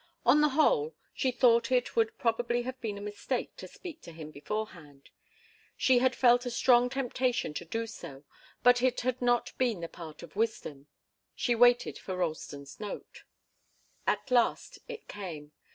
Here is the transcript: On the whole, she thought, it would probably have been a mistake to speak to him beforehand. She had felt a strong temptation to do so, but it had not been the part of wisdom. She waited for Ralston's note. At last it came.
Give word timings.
On 0.25 0.41
the 0.41 0.49
whole, 0.49 0.95
she 1.13 1.29
thought, 1.29 1.71
it 1.71 1.95
would 1.95 2.17
probably 2.17 2.63
have 2.63 2.81
been 2.81 2.97
a 2.97 3.01
mistake 3.05 3.55
to 3.57 3.67
speak 3.67 4.01
to 4.01 4.11
him 4.11 4.31
beforehand. 4.31 5.11
She 5.77 5.99
had 5.99 6.15
felt 6.15 6.43
a 6.43 6.49
strong 6.49 6.89
temptation 6.89 7.53
to 7.53 7.65
do 7.65 7.85
so, 7.85 8.23
but 8.63 8.81
it 8.81 9.01
had 9.01 9.21
not 9.21 9.55
been 9.59 9.81
the 9.81 9.87
part 9.87 10.23
of 10.23 10.35
wisdom. 10.35 10.87
She 11.35 11.53
waited 11.53 11.99
for 11.99 12.17
Ralston's 12.17 12.79
note. 12.79 13.25
At 14.07 14.31
last 14.31 14.79
it 14.87 15.07
came. 15.07 15.51